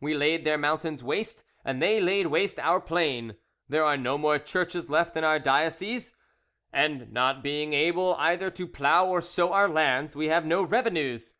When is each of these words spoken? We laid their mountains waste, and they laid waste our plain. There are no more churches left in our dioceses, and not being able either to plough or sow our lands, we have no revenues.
We 0.00 0.14
laid 0.14 0.44
their 0.44 0.56
mountains 0.56 1.02
waste, 1.02 1.42
and 1.64 1.82
they 1.82 2.00
laid 2.00 2.28
waste 2.28 2.60
our 2.60 2.78
plain. 2.80 3.34
There 3.68 3.82
are 3.84 3.96
no 3.96 4.16
more 4.16 4.38
churches 4.38 4.88
left 4.88 5.16
in 5.16 5.24
our 5.24 5.40
dioceses, 5.40 6.14
and 6.72 7.10
not 7.10 7.42
being 7.42 7.72
able 7.72 8.14
either 8.14 8.52
to 8.52 8.68
plough 8.68 9.08
or 9.08 9.20
sow 9.20 9.52
our 9.52 9.68
lands, 9.68 10.14
we 10.14 10.28
have 10.28 10.46
no 10.46 10.62
revenues. 10.62 11.34